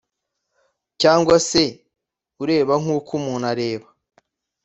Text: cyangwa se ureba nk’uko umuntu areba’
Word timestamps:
cyangwa 1.01 1.35
se 1.49 1.63
ureba 2.43 2.73
nk’uko 2.81 3.09
umuntu 3.19 3.45
areba’ 3.53 3.87